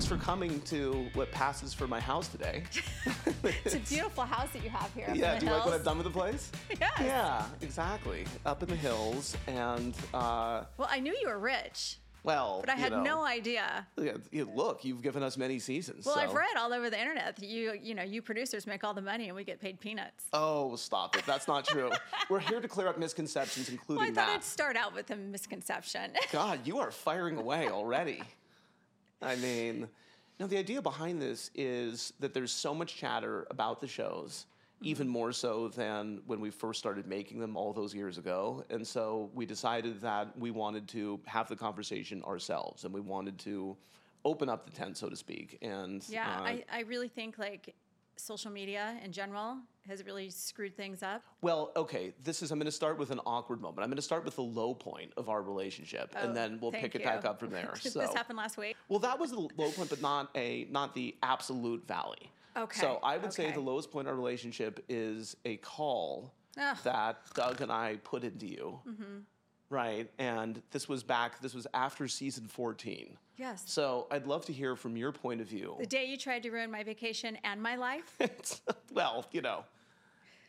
thanks 0.00 0.08
for 0.08 0.24
coming 0.24 0.58
to 0.62 1.06
what 1.12 1.30
passes 1.30 1.74
for 1.74 1.86
my 1.86 2.00
house 2.00 2.28
today. 2.28 2.62
It's 3.64 3.74
a 3.74 3.78
beautiful 3.80 4.24
house 4.24 4.48
that 4.54 4.64
you 4.64 4.70
have 4.70 4.90
here. 4.94 5.10
yeah, 5.14 5.38
do 5.38 5.44
you 5.44 5.52
like 5.52 5.66
what. 5.66 5.74
I've 5.74 5.84
done 5.84 5.98
with 5.98 6.06
the 6.06 6.12
place? 6.12 6.50
Yes. 6.80 6.92
Yeah, 7.00 7.44
exactly. 7.60 8.24
Up 8.46 8.62
in 8.62 8.70
the 8.70 8.76
hills, 8.76 9.36
and 9.46 9.94
uh, 10.14 10.64
Well, 10.78 10.88
I 10.90 11.00
knew 11.00 11.14
you 11.20 11.28
were 11.28 11.38
rich, 11.38 11.98
well, 12.22 12.60
but 12.60 12.70
I 12.70 12.76
you 12.76 12.80
had 12.80 12.92
know, 12.92 13.02
no 13.02 13.24
idea. 13.26 13.86
Look, 14.54 14.84
you've 14.86 15.02
given 15.02 15.22
us 15.22 15.36
many 15.36 15.58
seasons. 15.58 16.06
Well, 16.06 16.18
I've 16.18 16.32
read 16.32 16.56
all 16.58 16.72
over 16.72 16.88
the 16.88 16.98
internet 16.98 17.36
that 17.36 17.46
you, 17.46 17.78
you 17.82 17.94
know, 17.94 18.02
you 18.02 18.22
producers 18.22 18.66
make 18.66 18.84
all 18.84 18.94
the 18.94 19.02
money 19.02 19.26
and 19.26 19.36
we 19.36 19.44
get 19.44 19.60
paid 19.60 19.80
peanuts. 19.80 20.24
Oh, 20.32 20.76
stop 20.76 21.16
it. 21.16 21.26
That's 21.26 21.46
not 21.46 21.66
true. 21.66 21.90
We're 22.30 22.40
here 22.40 22.60
to 22.60 22.68
clear 22.68 22.88
up 22.88 22.98
misconceptions, 22.98 23.68
including 23.68 24.00
Well, 24.00 24.10
I 24.10 24.14
thought 24.14 24.28
that. 24.28 24.36
I'd 24.36 24.44
start 24.44 24.76
out 24.76 24.94
with 24.94 25.10
a 25.10 25.16
misconception. 25.16 26.12
God, 26.32 26.66
you 26.66 26.78
are 26.78 26.90
firing 26.90 27.36
away 27.36 27.68
already. 27.68 28.22
I 29.22 29.36
mean, 29.36 29.88
no, 30.38 30.46
the 30.46 30.58
idea 30.58 30.80
behind 30.80 31.20
this 31.20 31.50
is 31.54 32.12
that 32.20 32.32
there's 32.32 32.52
so 32.52 32.74
much 32.74 32.96
chatter 32.96 33.46
about 33.50 33.80
the 33.80 33.86
shows, 33.86 34.46
even 34.82 35.06
more 35.06 35.32
so 35.32 35.68
than 35.68 36.22
when 36.26 36.40
we 36.40 36.50
first 36.50 36.78
started 36.78 37.06
making 37.06 37.38
them 37.38 37.56
all 37.56 37.72
those 37.72 37.94
years 37.94 38.16
ago. 38.16 38.64
And 38.70 38.86
so 38.86 39.30
we 39.34 39.44
decided 39.44 40.00
that 40.00 40.38
we 40.38 40.50
wanted 40.50 40.88
to 40.88 41.20
have 41.26 41.48
the 41.48 41.56
conversation 41.56 42.22
ourselves 42.24 42.84
and 42.84 42.94
we 42.94 43.00
wanted 43.00 43.38
to 43.40 43.76
open 44.24 44.48
up 44.48 44.64
the 44.64 44.72
tent, 44.72 44.96
so 44.96 45.08
to 45.08 45.16
speak. 45.16 45.58
And 45.60 46.02
yeah, 46.08 46.38
uh, 46.38 46.42
I, 46.42 46.64
I 46.72 46.80
really 46.80 47.08
think 47.08 47.38
like 47.38 47.74
social 48.20 48.50
media 48.50 48.96
in 49.04 49.12
general 49.12 49.56
has 49.88 50.04
really 50.04 50.30
screwed 50.30 50.76
things 50.76 51.02
up. 51.02 51.22
Well, 51.40 51.72
okay, 51.74 52.12
this 52.22 52.42
is, 52.42 52.50
I'm 52.50 52.58
going 52.58 52.66
to 52.66 52.72
start 52.72 52.98
with 52.98 53.10
an 53.10 53.20
awkward 53.26 53.60
moment. 53.60 53.80
I'm 53.82 53.88
going 53.88 53.96
to 53.96 54.02
start 54.02 54.24
with 54.24 54.36
the 54.36 54.42
low 54.42 54.74
point 54.74 55.12
of 55.16 55.28
our 55.28 55.42
relationship, 55.42 56.14
Oh, 56.16 56.24
and 56.26 56.36
then 56.36 56.58
we'll 56.60 56.70
pick 56.72 56.94
it 56.94 57.00
you. 57.00 57.04
back 57.06 57.24
up 57.24 57.40
from 57.40 57.50
there. 57.58 57.72
Did 57.82 57.92
so, 57.92 58.00
this 58.00 58.12
happen 58.14 58.36
last 58.36 58.56
week? 58.56 58.76
well, 58.88 58.98
that 59.00 59.18
was 59.18 59.30
the 59.30 59.40
low 59.40 59.70
point, 59.70 59.88
but 59.90 60.00
not 60.02 60.30
a 60.34 60.66
not 60.70 60.94
the 60.94 61.16
absolute 61.22 61.86
valley. 61.88 62.30
Okay, 62.56 62.80
So 62.80 62.98
I 63.02 63.16
would 63.16 63.32
say 63.32 63.50
the 63.52 63.60
lowest 63.60 63.90
point 63.90 64.06
in 64.06 64.10
our 64.12 64.16
relationship 64.16 64.84
is 64.88 65.36
a 65.44 65.56
call 65.58 66.34
that 66.84 67.18
Doug 67.34 67.60
and 67.60 67.70
I 67.72 67.96
put 68.02 68.24
into 68.24 68.46
you. 68.46 68.80
Mm-hmm. 68.88 69.18
Right, 69.70 70.10
and 70.18 70.60
this 70.72 70.88
was 70.88 71.04
back. 71.04 71.40
This 71.40 71.54
was 71.54 71.66
after 71.72 72.08
season 72.08 72.48
14. 72.48 73.16
Yes. 73.36 73.62
So 73.66 74.08
I'd 74.10 74.26
love 74.26 74.44
to 74.46 74.52
hear 74.52 74.74
from 74.74 74.96
your 74.96 75.12
point 75.12 75.40
of 75.40 75.46
view. 75.46 75.76
The 75.78 75.86
day 75.86 76.04
you 76.06 76.16
tried 76.16 76.42
to 76.42 76.50
ruin 76.50 76.72
my 76.72 76.82
vacation 76.82 77.38
and 77.44 77.62
my 77.62 77.76
life? 77.76 78.18
well, 78.92 79.24
you 79.30 79.40
know, 79.42 79.64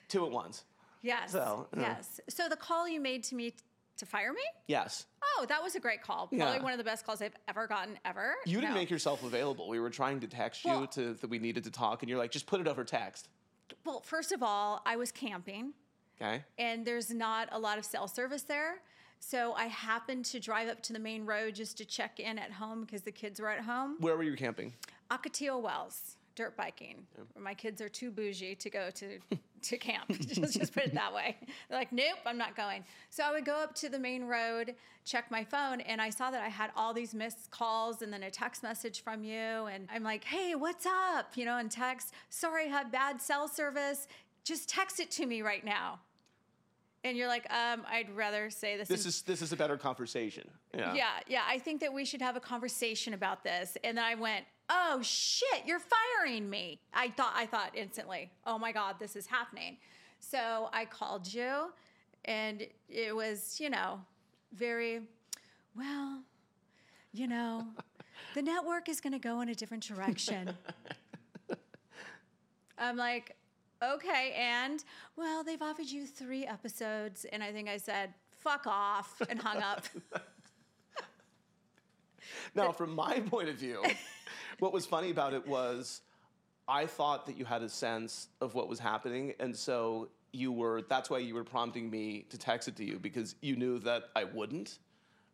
two 0.10 0.26
at 0.26 0.32
once. 0.32 0.66
Yes. 1.04 1.32
So, 1.34 1.68
uh. 1.78 1.80
yes. 1.80 2.20
So 2.30 2.50
the 2.50 2.56
call 2.56 2.90
you 2.90 3.00
made 3.00 3.24
to 3.26 3.36
me 3.36 3.52
t- 3.52 3.58
to 3.98 4.06
fire 4.08 4.34
me? 4.34 4.42
Yes. 4.68 5.06
Oh, 5.24 5.46
that 5.48 5.62
was 5.62 5.76
a 5.76 5.80
great 5.80 6.02
call. 6.02 6.26
Probably 6.28 6.38
Yeah. 6.40 6.62
one 6.64 6.72
of 6.72 6.80
the 6.80 6.84
best 6.84 7.06
calls 7.06 7.22
I've 7.22 7.36
ever 7.48 7.68
gotten 7.68 8.00
ever. 8.04 8.34
You 8.46 8.60
didn't 8.60 8.74
No. 8.74 8.80
make 8.80 8.90
yourself 8.90 9.24
available. 9.24 9.70
We 9.70 9.80
were 9.80 9.92
trying 9.92 10.20
to 10.22 10.28
text 10.28 10.66
you 10.66 10.88
to 10.94 11.14
that 11.14 11.30
we 11.30 11.38
needed 11.38 11.64
to 11.66 11.72
talk, 11.72 12.02
and 12.02 12.10
you're 12.10 12.18
like, 12.18 12.32
just 12.32 12.48
put 12.48 12.60
it 12.60 12.68
over 12.68 12.84
text. 12.84 13.30
Well, 13.86 14.02
first 14.02 14.32
of 14.32 14.42
all, 14.42 14.82
I 14.86 14.96
was 14.96 15.12
camping 15.12 15.74
Okay. 16.20 16.44
and 16.58 16.86
there's 16.86 17.12
not 17.12 17.50
a 17.52 17.60
lot 17.60 17.78
of 17.78 17.86
cell 17.86 18.08
service 18.08 18.42
there. 18.44 18.82
So 19.24 19.54
I 19.54 19.66
happened 19.66 20.26
to 20.26 20.40
drive 20.40 20.68
up 20.68 20.82
to 20.84 20.94
the 20.94 21.00
main 21.00 21.26
road 21.26 21.54
just 21.54 21.78
to 21.78 21.86
check 21.86 22.20
in 22.20 22.40
at 22.40 22.52
home 22.52 22.82
because 22.82 23.04
the 23.04 23.12
kids 23.12 23.40
were 23.40 23.50
at 23.50 23.62
home. 23.62 23.96
Where 24.00 24.18
were 24.18 24.24
you 24.24 24.36
camping? 24.36 24.74
Ocotillo 25.12 25.62
Wells, 25.62 26.18
dirt 26.36 26.58
biking. 26.58 27.06
My 27.40 27.54
kids 27.54 27.82
are 27.82 27.88
too 27.88 28.10
bougie 28.10 28.56
to 28.56 28.70
go 28.72 28.90
to, 28.90 29.20
to 29.62 29.78
camp. 29.78 30.08
just, 30.10 30.58
just 30.58 30.74
put 30.74 30.86
it 30.86 30.96
that 30.96 31.14
way. 31.14 31.38
They're 31.70 31.78
like, 31.78 31.94
nope, 31.94 32.18
I'm 32.26 32.38
not 32.38 32.58
going. 32.58 32.84
So 33.12 33.24
I 33.24 33.32
would 33.32 33.46
go 33.46 33.54
up 33.54 33.76
to 33.76 33.90
the 33.90 34.00
main 34.00 34.26
road, 34.26 34.74
check 35.06 35.30
my 35.30 35.44
phone, 35.44 35.82
and 35.82 36.02
I 36.02 36.10
saw 36.10 36.32
that 36.32 36.42
I 36.42 36.50
had 36.50 36.72
all 36.76 36.92
these 36.92 37.14
missed 37.14 37.52
calls 37.52 38.02
and 38.02 38.12
then 38.12 38.24
a 38.24 38.32
text 38.32 38.64
message 38.64 39.04
from 39.04 39.24
you. 39.24 39.36
And 39.36 39.88
I'm 39.94 40.04
like, 40.04 40.24
hey, 40.24 40.56
what's 40.56 40.88
up? 40.88 41.38
You 41.38 41.46
know, 41.46 41.58
and 41.58 41.70
text, 41.70 42.16
sorry, 42.30 42.66
I 42.66 42.70
have 42.70 42.92
bad 42.92 43.22
cell 43.22 43.48
service. 43.48 44.08
Just 44.44 44.68
text 44.68 45.00
it 45.00 45.12
to 45.12 45.28
me 45.28 45.44
right 45.44 45.64
now. 45.64 46.00
And 47.04 47.18
you're 47.18 47.28
like, 47.28 47.52
um, 47.52 47.84
I'd 47.90 48.16
rather 48.16 48.50
say 48.50 48.78
this. 48.78 48.88
This 48.88 49.06
in 49.06 49.10
is 49.10 49.22
this 49.24 49.42
is 49.42 49.52
a 49.52 49.58
better 49.58 49.76
conversation. 49.76 50.48
Yeah. 50.74 50.94
yeah, 50.94 51.10
yeah. 51.28 51.42
I 51.48 51.58
think 51.58 51.82
that 51.82 51.92
we 51.92 52.06
should 52.06 52.22
have 52.22 52.36
a 52.36 52.40
conversation 52.40 53.14
about 53.14 53.44
this. 53.44 53.76
And 53.84 53.98
then 53.98 54.06
I 54.06 54.14
went, 54.14 54.46
"Oh 54.70 55.00
shit, 55.02 55.66
you're 55.66 55.80
firing 55.80 56.48
me." 56.50 56.80
I 56.94 57.10
thought 57.10 57.34
I 57.36 57.48
thought 57.48 57.72
instantly, 57.76 58.32
"Oh 58.46 58.60
my 58.60 58.72
god, 58.72 58.98
this 59.00 59.16
is 59.16 59.26
happening." 59.26 59.78
So 60.20 60.70
I 60.72 60.86
called 60.86 61.34
you 61.34 61.72
and 62.26 62.66
it 62.90 63.16
was, 63.16 63.60
you 63.60 63.70
know, 63.70 64.00
very 64.54 65.02
well, 65.76 66.22
you 67.14 67.28
know, 67.28 67.66
the 68.36 68.42
network 68.42 68.90
is 68.90 69.02
going 69.02 69.14
to 69.14 69.20
go 69.20 69.42
in 69.42 69.50
a 69.50 69.56
different 69.56 69.84
direction. 69.84 70.56
I'm 72.78 72.98
like, 72.98 73.36
okay, 73.84 74.34
and 74.38 74.84
well, 75.16 75.44
they've 75.44 75.62
offered 75.62 75.88
you 75.88 76.06
three 76.06 76.46
episodes, 76.46 77.26
and 77.32 77.44
I 77.44 77.52
think 77.52 77.68
I 77.70 77.78
said, 77.78 78.14
fuck 78.40 78.66
off, 78.68 79.22
and 79.30 79.40
hung 79.42 79.62
up. 79.62 79.86
Now, 82.56 82.72
from 82.72 82.94
my 82.96 83.20
point 83.20 83.50
of 83.50 83.56
view, 83.56 83.82
what 84.60 84.74
was 84.74 84.86
funny 84.86 85.10
about 85.10 85.34
it 85.34 85.46
was 85.48 86.02
I 86.68 86.86
thought 86.86 87.26
that 87.26 87.38
you 87.38 87.46
had 87.46 87.62
a 87.62 87.70
sense 87.70 88.28
of 88.42 88.56
what 88.56 88.68
was 88.70 88.80
happening, 88.80 89.34
and 89.40 89.56
so 89.56 90.10
you 90.32 90.52
were. 90.52 90.82
That's 90.88 91.10
why 91.10 91.20
you 91.20 91.34
were 91.34 91.44
prompting 91.44 91.90
me 91.90 92.26
to 92.30 92.38
text 92.38 92.68
it 92.68 92.76
to 92.78 92.86
you 92.86 93.00
because 93.00 93.36
you 93.42 93.56
knew 93.56 93.80
that 93.80 94.04
I 94.16 94.26
wouldn't. 94.26 94.80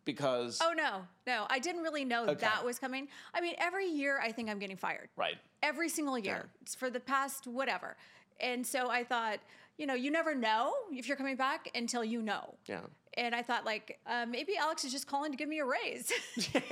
Because 0.04 0.58
Oh 0.62 0.72
no, 0.74 1.02
no, 1.26 1.46
I 1.50 1.58
didn't 1.58 1.82
really 1.82 2.04
know 2.04 2.22
Okay. 2.24 2.34
that 2.36 2.64
was 2.64 2.78
coming. 2.78 3.08
I 3.34 3.40
mean, 3.42 3.54
every 3.58 3.86
year 3.86 4.18
I 4.22 4.32
think 4.32 4.48
I'm 4.48 4.58
getting 4.58 4.76
fired. 4.76 5.08
right, 5.16 5.36
Every 5.62 5.88
single 5.90 6.18
year 6.18 6.46
It's 6.62 6.74
for 6.74 6.88
the 6.88 7.00
past 7.00 7.46
whatever. 7.46 7.96
And 8.40 8.66
so 8.66 8.90
I 8.90 9.04
thought, 9.04 9.38
you 9.76 9.86
know, 9.86 9.94
you 9.94 10.10
never 10.10 10.34
know 10.34 10.72
if 10.90 11.08
you're 11.08 11.16
coming 11.16 11.36
back 11.36 11.70
until 11.74 12.04
you 12.04 12.22
know. 12.22 12.54
yeah. 12.66 12.80
And 13.14 13.34
I 13.34 13.42
thought, 13.42 13.64
like, 13.64 13.98
uh, 14.06 14.26
maybe 14.26 14.56
Alex 14.56 14.84
is 14.84 14.92
just 14.92 15.08
calling 15.08 15.32
to 15.32 15.36
give 15.36 15.48
me 15.48 15.58
a 15.58 15.64
raise. 15.64 16.12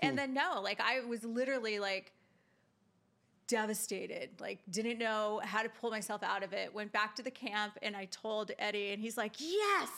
and 0.00 0.16
then 0.16 0.32
no, 0.32 0.60
like 0.62 0.80
I 0.80 1.00
was 1.00 1.24
literally 1.24 1.78
like 1.78 2.12
devastated, 3.52 4.30
like 4.40 4.60
didn't 4.70 4.98
know 4.98 5.38
how 5.44 5.62
to 5.62 5.68
pull 5.68 5.90
myself 5.90 6.22
out 6.22 6.42
of 6.42 6.54
it. 6.54 6.74
Went 6.74 6.90
back 6.90 7.14
to 7.16 7.22
the 7.22 7.30
camp 7.30 7.76
and 7.82 7.94
I 7.94 8.06
told 8.06 8.50
Eddie, 8.58 8.92
and 8.92 9.00
he's 9.00 9.18
like, 9.18 9.34
"Yes, 9.38 9.90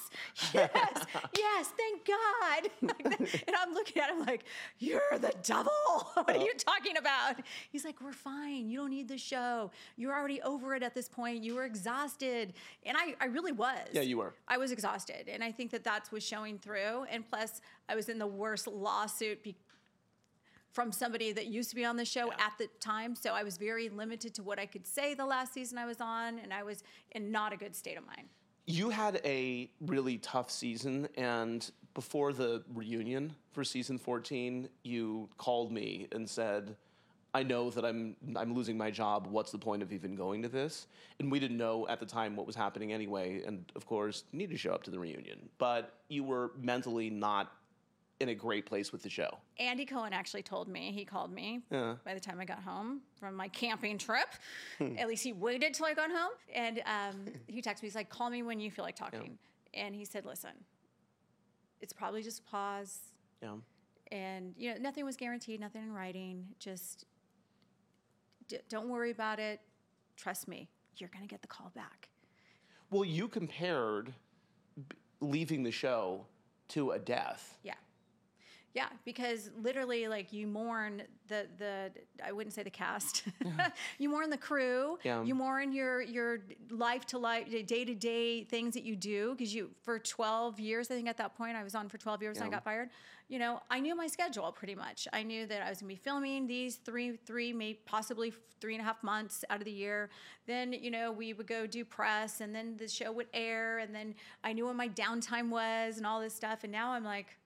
yes, 0.53 1.07
yes, 1.39 1.73
thank 1.77 2.05
God." 2.05 2.69
and 3.47 3.57
I'm 3.57 3.73
looking 3.73 4.03
at 4.03 4.11
him 4.11 4.27
like, 4.27 4.43
"You're 4.81 5.01
the 5.21 5.33
devil. 5.45 5.71
what 6.15 6.31
are 6.31 6.37
you 6.37 6.53
oh. 6.53 6.59
talking 6.59 6.97
about?" 6.97 7.37
He's 7.71 7.85
like, 7.85 8.01
"We're 8.01 8.13
fine. 8.13 8.69
You 8.69 8.79
don't 8.79 8.91
need 8.91 9.07
the 9.07 9.19
show. 9.19 9.71
You're 9.97 10.15
already 10.15 10.43
over 10.43 10.75
it 10.75 10.83
at 10.83 10.93
this 10.93 11.09
point. 11.09 11.45
You 11.45 11.55
were 11.55 11.65
exhausted." 11.65 12.55
And 12.85 12.97
I, 12.99 13.15
I 13.21 13.27
really 13.27 13.53
was. 13.53 13.87
Yeah, 13.93 14.03
you 14.03 14.19
were. 14.19 14.35
I 14.49 14.59
was 14.59 14.73
exhausted, 14.73 15.29
and 15.29 15.45
I 15.45 15.53
think 15.53 15.71
that 15.71 15.85
that's 15.85 16.11
was 16.11 16.25
showing 16.25 16.59
through. 16.59 17.05
And 17.09 17.25
plus, 17.31 17.61
I 17.89 17.95
was 17.95 18.09
in 18.09 18.19
the 18.19 18.27
worst 18.27 18.67
lawsuit 18.67 19.45
be- 19.45 19.55
from 20.75 20.91
somebody 20.91 21.33
that 21.33 21.47
used 21.47 21.71
to 21.71 21.77
be 21.77 21.85
on 21.85 21.97
the 21.97 22.05
show 22.05 22.27
Yeah. 22.27 22.47
at 22.47 22.59
the 22.59 22.67
time, 22.81 23.15
so 23.15 23.33
I 23.33 23.45
was 23.45 23.57
very 23.57 23.89
limited 23.89 24.35
to 24.35 24.43
what 24.43 24.59
I 24.59 24.67
could 24.67 24.87
say 24.87 25.15
the 25.15 25.25
last 25.25 25.55
season 25.55 25.79
I 25.79 25.87
was 25.87 26.01
on, 26.01 26.41
and 26.41 26.53
I 26.53 26.65
was 26.65 26.83
in 27.13 27.31
not 27.31 27.53
a 27.53 27.57
good 27.57 27.77
state 27.77 27.97
of 27.97 28.05
mind. 28.05 28.29
You 28.67 28.91
had 28.91 29.21
a 29.25 29.71
really 29.81 30.19
tough 30.19 30.51
season, 30.51 31.07
and 31.17 31.71
before 31.95 32.33
the 32.33 32.65
reunion 32.75 33.37
for 33.53 33.63
season 33.63 33.99
14, 33.99 34.69
you 34.83 35.29
called 35.39 35.71
me 35.71 36.09
and 36.11 36.29
said, 36.29 36.77
I 37.37 37.43
know 37.45 37.71
that 37.71 37.85
I'm 37.85 38.17
I'm 38.37 38.53
losing 38.55 38.77
my 38.79 38.91
job. 38.93 39.27
What's 39.29 39.51
the 39.53 39.59
point 39.59 39.83
of 39.83 39.93
even 39.93 40.15
going 40.15 40.43
to 40.43 40.49
this? 40.49 40.87
And 41.19 41.31
we 41.33 41.41
didn't 41.41 41.57
know 41.57 41.87
at 41.89 41.99
the 42.01 42.07
time 42.07 42.37
what 42.37 42.47
was 42.47 42.55
happening 42.57 42.93
anyway, 42.93 43.43
and 43.47 43.71
of 43.77 43.87
course, 43.87 44.25
you 44.33 44.39
need 44.39 44.51
to 44.51 44.57
show 44.57 44.73
up 44.73 44.83
to 44.85 44.91
the 44.91 44.99
reunion. 44.99 45.49
But 45.59 45.95
you 46.09 46.25
were 46.25 46.53
mentally 46.57 47.11
not 47.11 47.53
in 48.21 48.29
a 48.29 48.35
great 48.35 48.65
place 48.67 48.93
with 48.93 49.03
the 49.03 49.11
show. 49.11 49.39
Andy 49.59 49.85
Cohen 49.85 50.13
actually 50.13 50.43
told 50.43 50.69
me, 50.69 50.93
he 50.93 51.05
called 51.05 51.33
me 51.33 51.61
Yeah. 51.71 51.97
by 52.05 52.15
the 52.15 52.21
time 52.21 52.39
I 52.41 52.45
got 52.45 52.63
home 52.63 53.01
from 53.19 53.35
my 53.35 53.49
camping 53.49 53.99
trip. 53.99 54.29
At 54.81 55.09
least 55.09 55.25
he 55.25 55.33
waited 55.33 55.75
till 55.75 55.87
I 55.87 55.95
got 55.95 56.11
home. 56.11 56.31
And 56.55 56.81
um, 56.87 57.27
he 57.49 57.61
texted 57.61 57.83
me, 57.83 57.89
he's 57.89 57.95
like, 57.95 58.09
call 58.09 58.31
me 58.31 58.43
when 58.43 58.61
you 58.61 58.71
feel 58.71 58.85
like 58.85 58.97
talking. 58.97 59.37
And 59.75 59.95
he 59.95 60.05
said, 60.05 60.25
listen, 60.25 60.53
it's 61.81 61.93
probably 61.93 62.23
just 62.23 62.45
pause. 62.47 62.99
Yeah. 63.43 63.55
And, 64.13 64.55
you 64.57 64.73
know, 64.73 64.81
nothing 64.81 65.05
was 65.05 65.17
guaranteed, 65.17 65.59
nothing 65.59 65.83
in 65.83 65.93
writing. 65.93 66.47
Just 66.61 67.07
d- 68.47 68.59
don't 68.69 68.89
worry 68.89 69.11
about 69.11 69.41
it. 69.41 69.61
Trust 70.17 70.47
me, 70.47 70.69
you're 70.99 71.11
going 71.13 71.25
to 71.25 71.29
get 71.29 71.43
the 71.43 71.49
call 71.49 71.73
back. 71.75 72.09
Well, 72.91 73.05
you 73.05 73.27
compared 73.27 74.15
b- 74.77 74.97
leaving 75.21 75.65
the 75.65 75.73
show 75.73 76.27
to 76.69 76.93
a 76.93 76.99
death. 76.99 77.59
Yeah. 77.65 77.75
Yeah, 78.75 78.89
because 79.05 79.51
literally, 79.57 80.09
like 80.09 80.33
you 80.33 80.49
mourn 80.49 81.03
the 81.29 81.47
the 81.59 81.93
I 82.25 82.33
wouldn't 82.33 82.55
say 82.55 82.65
the 82.65 82.71
cast. 82.71 83.23
you 83.99 84.09
mourn 84.09 84.31
the 84.31 84.37
crew. 84.37 84.99
Yeah. 85.05 85.23
You 85.23 85.37
mourn 85.37 85.73
your 85.73 86.03
your 86.03 86.41
life 86.71 87.07
to 87.07 87.19
life, 87.19 87.49
day 87.67 87.85
to 87.85 87.95
day 87.95 88.43
things 88.43 88.75
that 88.75 88.83
you 88.83 88.97
do 88.97 89.37
because 89.37 89.55
you 89.55 89.71
for 89.83 90.01
twelve 90.01 90.59
years. 90.59 90.91
I 90.91 90.95
think 90.95 91.09
at 91.09 91.17
that 91.19 91.37
point 91.37 91.57
I 91.57 91.63
was 91.63 91.77
on 91.77 91.89
for 91.89 91.99
twelve 91.99 92.21
years 92.21 92.39
and 92.39 92.47
I 92.47 92.51
got 92.51 92.65
fired. 92.65 92.91
You 93.29 93.39
know, 93.39 93.63
I 93.71 93.79
knew 93.79 93.95
my 93.95 94.09
schedule 94.09 94.51
pretty 94.51 94.75
much. 94.75 95.07
I 95.13 95.23
knew 95.23 95.47
that 95.47 95.63
I 95.63 95.71
was 95.71 95.79
gonna 95.79 95.89
be 95.89 95.95
filming 95.95 96.49
these 96.49 96.75
three 96.77 97.17
three 97.25 97.53
maybe 97.53 97.79
possibly 97.87 98.33
three 98.61 98.75
and 98.75 98.83
a 98.83 98.85
half 98.85 99.03
months 99.05 99.45
out 99.51 99.61
of 99.61 99.67
the 99.67 99.71
year. 99.71 100.11
Then 100.49 100.73
you 100.73 100.91
know 100.91 101.13
we 101.13 101.33
would 101.33 101.47
go 101.47 101.69
do 101.69 101.85
press 101.85 102.41
and 102.41 102.53
then 102.53 102.77
the 102.77 102.89
show 102.89 103.13
would 103.13 103.29
air 103.33 103.79
and 103.79 103.95
then 103.95 104.17
I 104.43 104.53
knew 104.53 104.67
what 104.67 104.75
my 104.75 104.89
downtime 104.89 105.49
was 105.49 105.97
and 105.97 106.05
all 106.05 106.21
this 106.21 106.35
stuff. 106.35 106.65
And 106.65 106.73
now 106.73 106.91
I'm 106.91 107.05
like 107.05 107.37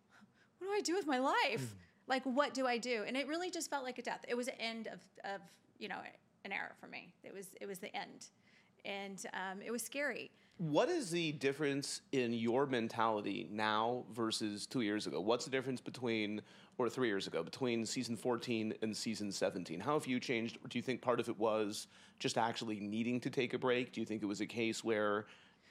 do 0.69 0.75
I 0.77 0.81
do 0.81 0.95
with 0.95 1.07
my 1.07 1.19
life? 1.19 1.75
Like, 2.07 2.25
what 2.25 2.55
do 2.55 2.67
I 2.67 2.79
do? 2.79 3.05
And 3.07 3.17
it 3.17 3.29
really 3.29 3.51
just 3.51 3.69
felt 3.69 3.85
like 3.85 3.99
a 3.99 4.03
death. 4.03 4.25
It 4.27 4.35
was 4.35 4.49
an 4.49 4.55
end 4.59 4.87
of, 4.87 5.01
of 5.25 5.41
you 5.79 5.89
know, 5.89 5.99
an 6.45 6.53
era 6.53 6.71
for 6.81 6.87
me. 6.87 7.13
It 7.23 7.35
was, 7.35 7.49
it 7.61 7.67
was 7.67 7.79
the 7.79 7.95
end. 7.95 8.29
And 8.85 9.23
um, 9.35 9.61
it 9.65 9.71
was 9.71 9.83
scary. 9.83 10.31
What 10.57 10.89
is 10.89 11.11
the 11.11 11.33
difference 11.33 12.01
in 12.13 12.33
your 12.33 12.67
mentality 12.67 13.49
now 13.53 14.05
versus 14.13 14.67
two 14.67 14.81
years 14.81 15.07
ago? 15.07 15.21
What's 15.21 15.45
the 15.45 15.51
difference 15.51 15.81
between, 15.81 16.41
or 16.79 16.89
three 16.89 17.09
years 17.09 17.27
ago, 17.27 17.43
between 17.43 17.87
season 17.87 18.17
14 18.17 18.75
and 18.83 18.97
season 18.97 19.31
17? 19.31 19.79
How 19.79 19.93
have 19.93 20.07
you 20.07 20.19
changed? 20.19 20.59
Do 20.69 20.79
you 20.79 20.83
think 20.83 21.01
part 21.01 21.21
of 21.21 21.29
it 21.29 21.39
was 21.39 21.87
just 22.19 22.39
actually 22.39 22.81
needing 22.81 23.21
to 23.21 23.31
take 23.31 23.55
a 23.55 23.59
break? 23.59 23.93
Do 23.93 24.01
you 24.01 24.07
think 24.07 24.23
it 24.23 24.27
was 24.27 24.41
a 24.41 24.47
case 24.47 24.83
where 24.83 25.27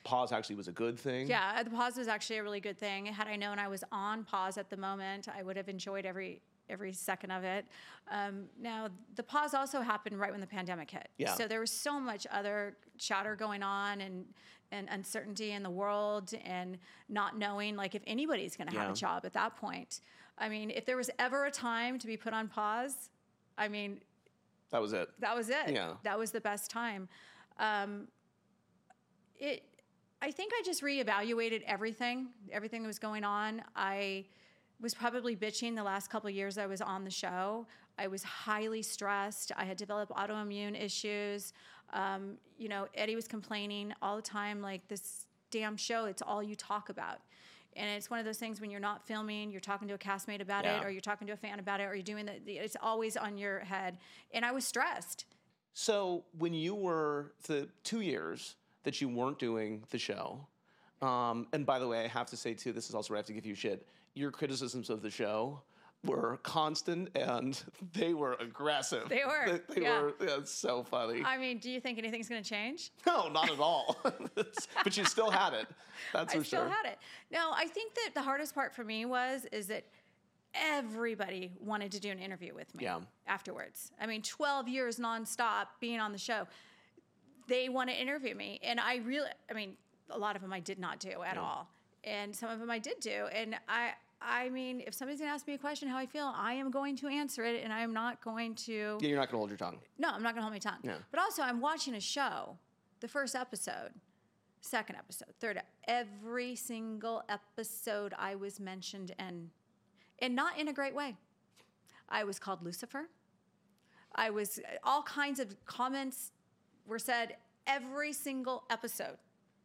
pause 0.08 0.32
actually 0.32 0.56
was 0.56 0.68
a 0.68 0.72
good 0.72 0.98
thing? 1.00 1.28
Yeah, 1.28 1.62
the 1.64 1.70
pause 1.70 1.98
was 1.98 2.08
actually 2.08 2.38
a 2.38 2.44
really 2.44 2.60
good 2.60 2.78
thing. 2.80 3.06
Had 3.08 3.28
I 3.28 3.36
known 3.36 3.60
I 3.60 3.68
was 3.68 3.84
on 3.92 4.24
pause 4.24 4.58
at 4.58 4.70
the 4.70 4.78
moment, 4.78 5.28
I 5.28 5.44
would 5.44 5.58
have 5.58 5.70
enjoyed 5.70 6.06
every 6.06 6.42
every 6.70 6.92
second 6.92 7.32
of 7.32 7.44
it. 7.46 7.66
Um, 8.12 8.46
now, 8.60 8.90
the 9.16 9.24
pause 9.24 9.54
also 9.54 9.80
happened 9.82 10.20
right 10.20 10.32
when 10.32 10.42
the 10.42 10.48
pandemic 10.48 10.92
hit. 10.92 11.08
Yeah. 11.18 11.34
So 11.36 11.48
there 11.48 11.62
was 11.62 11.72
so 11.72 11.98
much 12.00 12.28
other 12.32 12.76
chatter 12.98 13.36
going 13.36 13.64
on 13.64 14.02
and 14.02 14.26
and 14.72 14.88
uncertainty 14.92 15.52
in 15.52 15.64
the 15.64 15.70
world 15.70 16.34
and 16.44 16.78
not 17.08 17.38
knowing 17.38 17.76
like 17.78 17.96
if 17.96 18.02
anybody's 18.06 18.58
going 18.58 18.68
to 18.70 18.76
have 18.78 18.88
Yeah. 18.88 18.92
a 18.92 18.96
job 18.96 19.26
at 19.26 19.34
that 19.34 19.56
point. 19.56 20.02
I 20.38 20.50
mean, 20.50 20.70
if 20.72 20.86
there 20.86 20.98
was 20.98 21.10
ever 21.20 21.46
a 21.46 21.52
time 21.52 21.98
to 22.00 22.06
be 22.08 22.18
put 22.18 22.34
on 22.34 22.48
pause, 22.50 23.10
I 23.58 23.70
mean, 23.70 24.02
That 24.72 24.82
was 24.82 24.92
it. 24.94 25.08
that 25.20 25.36
was 25.36 25.50
it. 25.50 25.70
Yeah. 25.70 25.94
That 26.04 26.20
was 26.20 26.32
the 26.32 26.42
best 26.42 26.70
time. 26.70 27.08
Um, 27.60 28.08
it. 29.40 29.64
I 30.22 30.32
think 30.32 30.52
I 30.56 30.62
just 30.66 30.82
reevaluated 30.82 31.62
everything, 31.68 32.28
everything 32.52 32.82
that 32.82 32.88
was 32.88 33.00
going 33.00 33.24
on. 33.24 33.62
I 33.76 34.26
was 34.82 34.94
probably 34.94 35.36
bitching 35.36 35.76
the 35.76 35.84
last 35.84 36.10
couple 36.10 36.28
of 36.28 36.36
years 36.36 36.58
I 36.58 36.66
was 36.66 36.82
on 36.82 37.04
the 37.04 37.12
show. 37.12 37.68
I 38.00 38.08
was 38.08 38.24
highly 38.24 38.82
stressed. 38.82 39.52
I 39.56 39.66
had 39.66 39.78
developed 39.78 40.12
autoimmune 40.12 40.80
issues. 40.80 41.54
Um, 41.94 42.38
you 42.58 42.68
know, 42.68 42.88
Eddie 42.96 43.16
was 43.16 43.28
complaining 43.28 43.94
all 44.02 44.16
the 44.16 44.22
time, 44.22 44.62
like 44.62 44.88
this 44.88 45.26
damn 45.52 45.78
show. 45.78 46.06
It's 46.06 46.22
all 46.22 46.42
you 46.44 46.56
talk 46.56 46.90
about. 46.90 47.20
And 47.76 47.88
it's 47.92 48.10
one 48.10 48.20
of 48.20 48.26
those 48.26 48.40
things 48.40 48.60
when 48.60 48.72
you're 48.72 48.80
not 48.80 49.06
filming, 49.08 49.52
you're 49.52 49.62
talking 49.62 49.88
to 49.88 49.94
a 49.94 49.98
castmate 50.00 50.42
about 50.42 50.66
Yeah. 50.66 50.80
it, 50.82 50.86
or 50.86 50.90
you're 50.90 51.00
talking 51.02 51.28
to 51.28 51.34
a 51.34 51.38
fan 51.38 51.60
about 51.60 51.80
it, 51.80 51.84
or 51.84 51.94
you're 51.94 52.04
doing 52.04 52.26
the, 52.26 52.34
the. 52.44 52.58
It's 52.58 52.76
always 52.82 53.16
on 53.16 53.38
your 53.38 53.60
head. 53.60 54.00
And 54.34 54.44
I 54.44 54.52
was 54.52 54.66
stressed. 54.66 55.26
So 55.74 56.26
when 56.38 56.56
you 56.56 56.74
were 56.74 57.34
the 57.46 57.70
two 57.84 58.02
years 58.02 58.56
that 58.84 59.02
you 59.02 59.10
weren't 59.10 59.40
doing 59.40 59.84
the 59.90 59.98
show, 59.98 60.40
um, 61.02 61.48
and 61.54 61.66
by 61.66 61.80
the 61.80 61.88
way, 61.88 62.04
I 62.06 62.08
have 62.08 62.28
to 62.28 62.38
say 62.38 62.54
too, 62.54 62.72
this 62.74 62.90
is 62.90 62.96
also 62.96 63.14
where 63.14 63.18
I 63.18 63.20
have 63.20 63.26
to 63.28 63.34
give 63.34 63.46
you 63.46 63.56
shit. 63.56 63.86
Your 64.16 64.32
criticisms 64.32 64.90
of 64.90 65.02
the 65.02 65.12
show 65.12 65.62
were 66.04 66.38
constant 66.44 67.10
and 67.16 67.62
they 67.94 68.14
were 68.14 68.36
aggressive. 68.40 69.08
They 69.10 69.24
were, 69.26 69.60
They, 69.68 69.76
they 69.76 69.82
yeah. 69.82 70.02
were. 70.02 70.14
Yeah, 70.20 70.38
it's 70.40 70.52
so 70.52 70.84
funny. 70.84 71.24
I 71.24 71.38
mean, 71.38 71.60
do 71.60 71.70
you 71.70 71.80
think 71.80 71.98
anything's 72.00 72.30
going 72.30 72.42
to 72.42 72.50
change? 72.50 72.92
no, 73.06 73.28
not 73.30 73.52
at 73.52 73.60
all. 73.60 73.98
but 74.04 74.98
you 74.98 75.06
still 75.06 75.30
had 75.30 75.54
it. 75.54 75.68
That's 76.14 76.34
I 76.34 76.38
for 76.40 76.44
sure. 76.44 76.60
I 76.60 76.64
still 76.64 76.72
had 76.72 76.86
it. 76.94 76.98
No, 77.32 77.52
I 77.54 77.68
think 77.68 77.94
that 77.96 78.12
the 78.16 78.22
hardest 78.22 78.56
part 78.56 78.74
for 78.74 78.84
me 78.84 79.06
was 79.06 79.46
is 79.52 79.68
that 79.68 79.84
everybody 80.56 81.52
wanted 81.60 81.92
to 81.92 82.00
do 82.00 82.10
an 82.10 82.20
interview 82.20 82.54
with 82.56 82.74
me 82.74 82.86
Yeah. 82.86 83.00
afterwards. 83.28 83.92
I 84.02 84.08
mean, 84.08 84.22
12 84.24 84.68
years 84.68 84.98
nonstop 84.98 85.68
being 85.80 86.00
on 86.00 86.12
the 86.12 86.18
show. 86.18 86.48
They 87.48 87.70
want 87.70 87.90
to 87.90 87.96
interview 87.96 88.36
me. 88.36 88.60
And 88.64 88.80
I 88.80 88.98
really, 88.98 89.30
I 89.50 89.54
mean, 89.54 89.78
a 90.10 90.18
lot 90.18 90.36
of 90.36 90.42
them 90.42 90.54
I 90.54 90.60
did 90.60 90.80
not 90.80 91.00
do 91.00 91.24
at 91.26 91.38
all. 91.38 91.70
And 92.04 92.36
some 92.36 92.50
of 92.50 92.60
them 92.60 92.70
I 92.70 92.80
did 92.80 93.00
do. 93.00 93.26
And 93.34 93.56
I, 93.68 93.92
I 94.22 94.50
mean, 94.50 94.82
if 94.86 94.94
somebody's 94.94 95.20
going 95.20 95.30
to 95.30 95.34
ask 95.34 95.48
me 95.48 95.54
a 95.54 95.58
question 95.58 95.90
how 95.90 95.98
I 95.98 96.06
feel, 96.06 96.32
I 96.36 96.54
am 96.54 96.72
going 96.72 96.96
to 96.98 97.08
answer 97.08 97.44
it 97.44 97.64
and 97.64 97.72
I 97.72 97.82
am 97.82 97.94
not 97.94 98.24
going 98.24 98.56
to. 98.56 98.98
Yeah, 99.02 99.10
you're 99.10 99.18
not 99.18 99.30
gonna 99.30 99.40
hold 99.40 99.50
your 99.50 99.58
tongue. 99.58 99.80
No, 99.98 100.10
I'm 100.10 100.24
not 100.24 100.34
going 100.34 100.38
to 100.38 100.42
hold 100.44 100.54
my 100.54 100.60
tongue. 100.60 100.80
Yeah. 100.84 100.98
But 101.12 101.20
also, 101.20 101.42
I'm 101.42 101.60
watching 101.60 101.96
a 101.96 102.00
show, 102.00 102.58
the 103.00 103.08
first 103.08 103.36
episode, 103.36 103.92
second 104.62 104.96
episode, 104.96 105.30
third. 105.40 105.62
Every 105.88 106.56
single 106.56 107.24
episode, 107.30 108.14
I 108.18 108.36
was 108.36 108.60
mentioned 108.60 109.14
and, 109.20 109.50
and 110.20 110.36
not 110.36 110.58
in 110.58 110.68
a 110.68 110.74
great 110.74 110.96
way. 110.96 111.16
I 112.10 112.24
was 112.24 112.40
called 112.40 112.64
Lucifer. 112.64 113.10
I 114.16 114.30
was 114.30 114.60
all 114.84 115.04
kinds 115.04 115.40
of 115.40 115.56
comments 115.66 116.32
were 116.88 117.00
said 117.00 117.36
every 117.68 118.14
single 118.14 118.64
episode. 118.70 119.18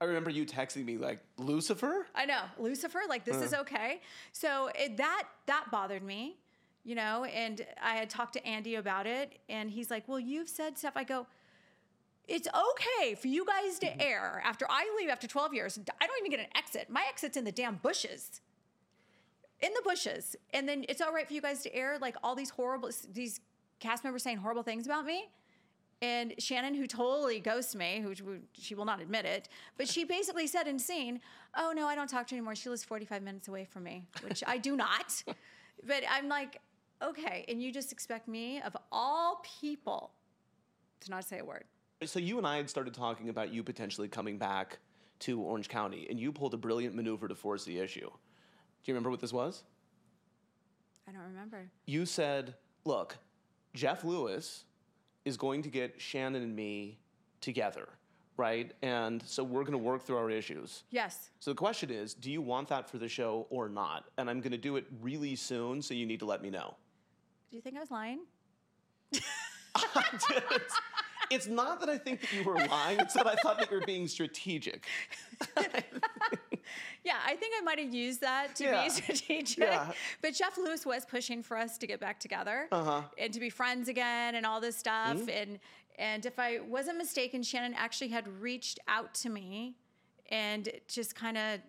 I 0.02 0.04
remember 0.04 0.30
you 0.30 0.44
texting 0.44 0.84
me 0.84 0.98
like 0.98 1.20
Lucifer. 1.38 2.08
I 2.14 2.26
know 2.26 2.42
Lucifer. 2.58 3.02
Like 3.08 3.24
this 3.24 3.36
is 3.36 3.52
uh-huh. 3.52 3.62
okay. 3.62 4.00
So 4.32 4.68
it, 4.74 4.96
that 4.96 5.28
that 5.46 5.66
bothered 5.70 6.02
me, 6.02 6.38
you 6.82 6.96
know. 6.96 7.24
And 7.24 7.64
I 7.80 7.94
had 7.94 8.10
talked 8.10 8.32
to 8.32 8.44
Andy 8.44 8.74
about 8.74 9.06
it, 9.06 9.38
and 9.48 9.70
he's 9.70 9.92
like, 9.92 10.08
"Well, 10.08 10.18
you've 10.18 10.48
said 10.48 10.76
stuff." 10.76 10.94
I 10.96 11.04
go, 11.04 11.28
"It's 12.26 12.48
okay 12.48 13.14
for 13.14 13.28
you 13.28 13.46
guys 13.46 13.78
to 13.78 13.86
mm-hmm. 13.86 14.00
air 14.00 14.42
after 14.44 14.66
I 14.68 14.92
leave 14.98 15.08
after 15.08 15.28
12 15.28 15.54
years. 15.54 15.78
I 16.00 16.06
don't 16.08 16.18
even 16.18 16.32
get 16.32 16.40
an 16.40 16.50
exit. 16.56 16.90
My 16.90 17.04
exit's 17.08 17.36
in 17.36 17.44
the 17.44 17.52
damn 17.52 17.76
bushes." 17.76 18.40
In 19.60 19.70
the 19.74 19.82
bushes, 19.88 20.34
and 20.52 20.68
then 20.68 20.84
it's 20.88 21.00
all 21.00 21.12
right 21.12 21.28
for 21.28 21.34
you 21.34 21.40
guys 21.40 21.62
to 21.62 21.72
air 21.72 21.96
like 22.00 22.16
all 22.24 22.34
these 22.34 22.50
horrible, 22.50 22.90
these 23.12 23.38
cast 23.78 24.02
members 24.02 24.24
saying 24.24 24.38
horrible 24.38 24.64
things 24.64 24.86
about 24.86 25.06
me. 25.06 25.30
And 26.02 26.34
Shannon, 26.38 26.74
who 26.74 26.88
totally 26.88 27.38
ghosts 27.38 27.76
me, 27.76 28.00
who 28.02 28.12
she 28.54 28.74
will 28.74 28.84
not 28.84 29.00
admit 29.00 29.24
it, 29.24 29.48
but 29.78 29.88
she 29.88 30.02
basically 30.02 30.48
said 30.48 30.66
in 30.66 30.78
scene, 30.78 31.20
"Oh 31.56 31.72
no, 31.74 31.86
I 31.86 31.94
don't 31.94 32.08
talk 32.08 32.26
to 32.26 32.34
her 32.34 32.38
anymore. 32.38 32.56
She 32.56 32.68
lives 32.68 32.82
45 32.82 33.22
minutes 33.22 33.46
away 33.46 33.64
from 33.64 33.84
me," 33.84 34.04
which 34.26 34.42
I 34.46 34.58
do 34.58 34.76
not. 34.76 35.22
But 35.84 36.04
I'm 36.08 36.28
like, 36.28 36.60
okay, 37.02 37.44
and 37.48 37.60
you 37.60 37.72
just 37.72 37.90
expect 37.90 38.28
me, 38.28 38.60
of 38.60 38.76
all 38.92 39.42
people, 39.60 40.12
to 41.00 41.10
not 41.10 41.24
say 41.24 41.40
a 41.40 41.44
word. 41.44 41.64
So 42.04 42.20
you 42.20 42.38
and 42.38 42.46
I 42.46 42.56
had 42.58 42.70
started 42.70 42.94
talking 42.94 43.30
about 43.30 43.52
you 43.52 43.64
potentially 43.64 44.06
coming 44.06 44.38
back 44.38 44.78
to 45.20 45.40
Orange 45.40 45.68
County, 45.68 46.06
and 46.08 46.20
you 46.20 46.30
pulled 46.30 46.54
a 46.54 46.56
brilliant 46.56 46.94
maneuver 46.94 47.26
to 47.26 47.34
force 47.34 47.64
the 47.64 47.78
issue. 47.80 48.08
Do 48.08 48.84
you 48.84 48.94
remember 48.94 49.10
what 49.10 49.18
this 49.18 49.32
was? 49.32 49.64
I 51.08 51.10
don't 51.10 51.22
remember. 51.22 51.68
You 51.86 52.06
said, 52.06 52.54
"Look, 52.84 53.16
Jeff 53.74 54.04
Lewis 54.04 54.66
is 55.24 55.36
going 55.36 55.62
to 55.62 55.68
get 55.68 56.00
Shannon 56.00 56.42
and 56.42 56.54
me 56.54 56.98
together, 57.40 57.88
right? 58.36 58.72
And 58.82 59.22
so 59.22 59.42
we're 59.42 59.62
going 59.62 59.72
to 59.72 59.78
work 59.78 60.02
through 60.02 60.16
our 60.16 60.30
issues." 60.30 60.84
Yes. 60.90 61.30
So 61.40 61.50
the 61.50 61.56
question 61.56 61.90
is, 61.90 62.14
do 62.14 62.30
you 62.30 62.40
want 62.42 62.68
that 62.68 62.88
for 62.88 62.98
the 62.98 63.08
show 63.08 63.46
or 63.50 63.68
not? 63.68 64.04
And 64.18 64.28
I'm 64.30 64.40
going 64.40 64.52
to 64.52 64.58
do 64.58 64.76
it 64.76 64.86
really 65.00 65.36
soon, 65.36 65.82
so 65.82 65.94
you 65.94 66.06
need 66.06 66.20
to 66.20 66.26
let 66.26 66.42
me 66.42 66.50
know. 66.50 66.76
Do 67.50 67.56
you 67.56 67.62
think 67.62 67.76
I 67.76 67.80
was 67.80 67.90
lying? 67.90 68.20
it's, 69.12 70.80
it's 71.30 71.46
not 71.46 71.80
that 71.80 71.88
I 71.88 71.98
think 71.98 72.20
that 72.20 72.32
you 72.32 72.44
were 72.44 72.56
lying; 72.56 73.00
it's 73.00 73.14
that 73.14 73.26
I 73.26 73.34
thought 73.36 73.58
that 73.58 73.70
you 73.70 73.78
were 73.78 73.86
being 73.86 74.08
strategic. 74.08 74.86
Yeah, 77.04 77.14
I 77.26 77.34
think 77.34 77.52
I 77.58 77.62
might 77.62 77.78
have 77.80 77.92
used 77.92 78.20
that 78.20 78.54
to 78.56 78.64
Yeah. 78.64 78.84
be 78.84 78.90
strategic. 79.00 79.58
Yeah. 79.58 79.90
But 80.20 80.34
Jeff 80.34 80.56
Lewis 80.56 80.86
was 80.86 81.04
pushing 81.04 81.42
for 81.42 81.56
us 81.56 81.76
to 81.78 81.86
get 81.86 81.98
back 82.00 82.20
together 82.20 82.68
Uh-huh. 82.70 83.02
and 83.18 83.32
to 83.34 83.40
be 83.40 83.50
friends 83.50 83.88
again 83.88 84.34
and 84.36 84.46
all 84.46 84.60
this 84.60 84.76
stuff. 84.76 85.16
Mm-hmm. 85.16 85.28
And 85.30 85.58
and 85.98 86.24
if 86.24 86.38
I 86.38 86.60
wasn't 86.60 86.96
mistaken, 86.98 87.42
Shannon 87.42 87.74
actually 87.74 88.08
had 88.08 88.26
reached 88.40 88.80
out 88.88 89.12
to 89.14 89.28
me 89.28 89.76
and 90.30 90.68
just 90.88 91.14
kind 91.14 91.36
of 91.36 91.60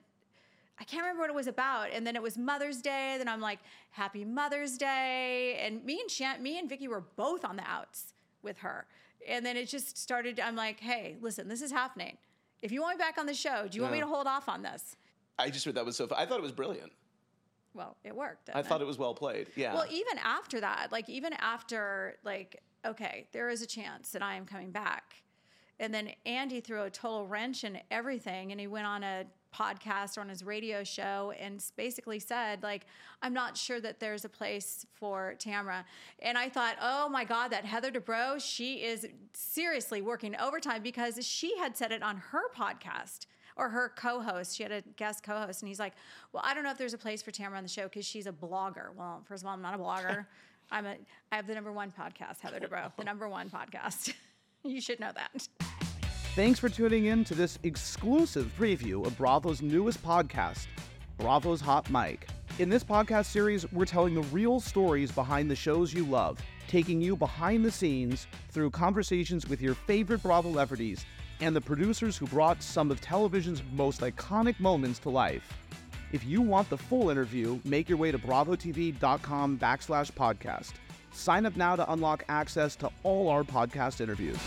I 0.79 0.85
can't 0.85 1.01
remember 1.03 1.21
what 1.21 1.29
it 1.29 1.35
was 1.35 1.47
about. 1.47 1.91
And 1.91 2.05
then 2.05 2.15
it 2.15 2.21
was 2.21 2.35
Mother's 2.37 2.81
Day. 2.81 3.15
Then 3.19 3.27
I'm 3.27 3.41
like, 3.41 3.59
Happy 3.91 4.25
Mother's 4.25 4.77
Day. 4.77 5.59
And 5.63 5.83
me 5.85 5.99
and 6.01 6.09
Shan- 6.09 6.41
me 6.41 6.57
and 6.57 6.67
Vicki 6.69 6.87
were 6.87 7.03
both 7.15 7.43
on 7.45 7.55
the 7.57 7.63
outs 7.67 8.13
with 8.41 8.57
her. 8.59 8.85
And 9.27 9.45
then 9.45 9.55
it 9.57 9.67
just 9.67 9.97
started. 9.97 10.39
I'm 10.39 10.55
like, 10.55 10.79
Hey, 10.79 11.17
listen, 11.21 11.47
this 11.47 11.61
is 11.61 11.71
happening. 11.71 12.17
If 12.61 12.71
you 12.71 12.81
want 12.81 12.97
me 12.97 13.03
back 13.03 13.17
on 13.17 13.25
the 13.25 13.33
show, 13.33 13.67
do 13.69 13.75
you 13.77 13.81
want 13.81 13.93
me 13.93 13.99
to 13.99 14.07
hold 14.07 14.25
off 14.25 14.47
on 14.47 14.61
this? 14.63 14.95
I 15.39 15.49
just 15.49 15.65
heard 15.65 15.75
that 15.75 15.85
was 15.85 15.95
so. 15.95 16.07
fu- 16.07 16.15
I 16.15 16.25
thought 16.25 16.39
it 16.39 16.43
was 16.43 16.51
brilliant. 16.51 16.91
Well, 17.73 17.97
it 18.03 18.15
worked. 18.15 18.49
I 18.53 18.61
thought 18.61 18.81
it 18.81 18.87
was 18.87 18.97
well 18.97 19.15
played. 19.15 19.47
Yeah. 19.55 19.73
Well, 19.73 19.85
even 19.89 20.17
after 20.23 20.59
that, 20.59 20.91
like 20.91 21.09
even 21.09 21.33
after 21.33 22.17
like, 22.23 22.61
okay, 22.85 23.27
there 23.31 23.49
is 23.49 23.61
a 23.61 23.67
chance 23.67 24.11
that 24.11 24.21
I 24.21 24.35
am 24.35 24.45
coming 24.45 24.71
back. 24.71 25.23
And 25.79 25.91
then 25.93 26.11
Andy 26.25 26.61
threw 26.61 26.83
a 26.83 26.89
total 26.89 27.25
wrench 27.25 27.63
in 27.63 27.79
everything 27.89 28.51
and 28.51 28.61
he 28.61 28.67
went 28.67 28.85
on 28.85 29.03
a 29.03 29.25
podcast 29.53 30.17
or 30.17 30.21
on 30.21 30.29
his 30.29 30.43
radio 30.43 30.83
show 30.83 31.31
and 31.39 31.63
basically 31.75 32.17
said 32.19 32.63
like 32.63 32.87
i'm 33.21 33.33
not 33.33 33.55
sure 33.55 33.79
that 33.79 33.99
there's 33.99 34.25
a 34.25 34.29
place 34.29 34.83
for 34.95 35.35
Tamra 35.37 35.83
and 36.19 36.37
i 36.37 36.49
thought 36.49 36.75
oh 36.81 37.07
my 37.07 37.23
god 37.23 37.49
that 37.49 37.63
heather 37.63 37.91
dubrow 37.91 38.43
she 38.43 38.77
is 38.83 39.07
seriously 39.33 40.01
working 40.01 40.35
overtime 40.37 40.81
because 40.81 41.23
she 41.25 41.55
had 41.57 41.77
said 41.77 41.91
it 41.91 42.01
on 42.01 42.17
her 42.17 42.49
podcast 42.57 43.27
or 43.55 43.69
her 43.69 43.91
co-host 43.95 44.55
she 44.55 44.63
had 44.63 44.71
a 44.71 44.81
guest 44.97 45.23
co-host 45.23 45.61
and 45.61 45.69
he's 45.69 45.79
like 45.79 45.93
well 46.31 46.43
i 46.45 46.53
don't 46.53 46.63
know 46.63 46.71
if 46.71 46.77
there's 46.77 46.93
a 46.93 46.97
place 46.97 47.21
for 47.21 47.31
Tamra 47.31 47.57
on 47.57 47.63
the 47.63 47.69
show 47.69 47.83
because 47.83 48.05
she's 48.05 48.27
a 48.27 48.31
blogger. 48.31 48.95
Well 48.95 49.21
first 49.27 49.43
of 49.43 49.47
all 49.47 49.53
i'm 49.53 49.61
not 49.61 49.73
a 49.73 49.77
blogger. 49.77 50.25
I'm 50.71 50.85
a 50.85 50.95
i 51.31 51.35
have 51.35 51.47
the 51.47 51.53
number 51.53 51.71
one 51.71 51.91
podcast 51.91 52.39
heather 52.41 52.59
dubrow 52.59 52.91
the 52.97 53.03
number 53.03 53.27
one 53.27 53.49
podcast. 53.49 54.13
You 54.65 54.79
should 54.79 55.01
know 55.01 55.11
that. 55.13 55.49
Thanks 56.35 56.57
for 56.57 56.69
tuning 56.69 57.07
in 57.07 57.25
to 57.25 57.35
this 57.35 57.59
exclusive 57.63 58.49
preview 58.57 59.05
of 59.05 59.17
Bravo's 59.17 59.61
newest 59.61 60.01
podcast, 60.01 60.67
Bravo's 61.17 61.59
Hot 61.59 61.89
Mic. 61.91 62.27
In 62.59 62.69
this 62.69 62.83
podcast 62.83 63.25
series, 63.25 63.69
we're 63.71 63.85
telling 63.85 64.13
the 64.13 64.21
real 64.21 64.59
stories 64.59 65.11
behind 65.11 65.51
the 65.51 65.55
shows 65.55 65.93
you 65.93 66.05
love, 66.05 66.39
taking 66.67 67.01
you 67.01 67.15
behind 67.15 67.65
the 67.65 67.71
scenes 67.71 68.25
through 68.51 68.69
conversations 68.69 69.49
with 69.49 69.61
your 69.61 69.73
favorite 69.73 70.23
Bravo 70.23 70.49
celebrities 70.49 71.05
and 71.43 71.53
the 71.53 71.61
producers 71.61 72.15
who 72.15 72.25
brought 72.27 72.63
some 72.63 72.89
of 72.89 73.01
television's 73.01 73.61
most 73.73 73.99
iconic 73.99 74.57
moments 74.61 74.97
to 74.99 75.09
life. 75.09 75.51
If 76.13 76.23
you 76.23 76.41
want 76.41 76.69
the 76.69 76.77
full 76.77 77.09
interview, 77.09 77.59
make 77.65 77.89
your 77.89 77.97
way 77.97 78.11
to 78.11 78.17
bravotv.com 78.17 79.59
backslash 79.59 80.11
podcast. 80.13 80.71
Sign 81.11 81.45
up 81.45 81.57
now 81.57 81.75
to 81.75 81.91
unlock 81.91 82.23
access 82.29 82.77
to 82.77 82.89
all 83.03 83.27
our 83.27 83.43
podcast 83.43 83.99
interviews. 83.99 84.37